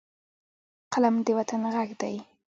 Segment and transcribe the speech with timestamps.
[0.93, 2.15] قلم د وطن غږ دی